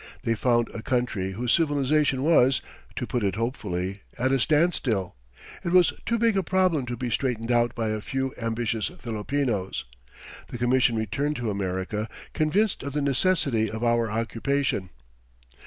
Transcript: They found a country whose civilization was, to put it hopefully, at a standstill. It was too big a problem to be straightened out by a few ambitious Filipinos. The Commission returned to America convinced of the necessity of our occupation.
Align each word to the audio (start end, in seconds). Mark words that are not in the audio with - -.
They 0.23 0.33
found 0.33 0.69
a 0.69 0.81
country 0.81 1.33
whose 1.33 1.53
civilization 1.53 2.23
was, 2.23 2.59
to 2.95 3.05
put 3.05 3.23
it 3.23 3.35
hopefully, 3.35 4.01
at 4.17 4.31
a 4.31 4.39
standstill. 4.39 5.15
It 5.63 5.69
was 5.71 5.93
too 6.07 6.17
big 6.17 6.35
a 6.35 6.41
problem 6.41 6.87
to 6.87 6.97
be 6.97 7.11
straightened 7.11 7.51
out 7.51 7.75
by 7.75 7.89
a 7.89 8.01
few 8.01 8.33
ambitious 8.41 8.87
Filipinos. 8.97 9.85
The 10.47 10.57
Commission 10.57 10.95
returned 10.95 11.35
to 11.35 11.51
America 11.51 12.09
convinced 12.33 12.81
of 12.81 12.93
the 12.93 13.01
necessity 13.03 13.69
of 13.69 13.83
our 13.83 14.09
occupation. 14.09 14.89